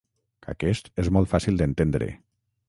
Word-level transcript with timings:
Aquest 0.53 0.89
és 1.03 1.11
molt 1.17 1.31
fàcil 1.35 1.61
d’entendre. 1.61 2.09